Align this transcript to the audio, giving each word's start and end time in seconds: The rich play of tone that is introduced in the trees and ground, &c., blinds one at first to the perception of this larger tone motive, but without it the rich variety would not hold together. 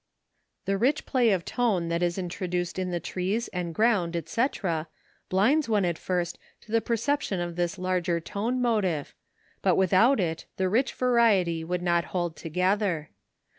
The 0.65 0.79
rich 0.79 1.05
play 1.05 1.29
of 1.29 1.45
tone 1.45 1.89
that 1.89 2.01
is 2.01 2.17
introduced 2.17 2.79
in 2.79 2.89
the 2.89 2.99
trees 2.99 3.49
and 3.49 3.71
ground, 3.71 4.19
&c., 4.25 4.45
blinds 5.29 5.69
one 5.69 5.85
at 5.85 5.99
first 5.99 6.39
to 6.61 6.71
the 6.71 6.81
perception 6.81 7.39
of 7.39 7.55
this 7.55 7.77
larger 7.77 8.19
tone 8.19 8.59
motive, 8.59 9.13
but 9.61 9.75
without 9.75 10.19
it 10.19 10.47
the 10.57 10.69
rich 10.69 10.93
variety 10.95 11.63
would 11.63 11.83
not 11.83 12.05
hold 12.05 12.35
together. 12.35 13.11